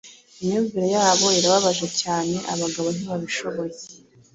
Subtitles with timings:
[0.41, 3.75] Imyumvire yabo irababaje cyane Abagabo ntibabishoboye